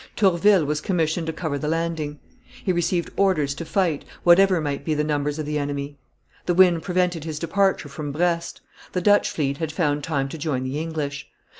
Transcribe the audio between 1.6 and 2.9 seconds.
landing. He